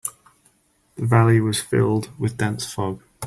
The 0.95 1.05
valley 1.05 1.39
was 1.39 1.61
filled 1.61 2.09
with 2.19 2.37
dense 2.37 2.65
fog. 2.65 3.03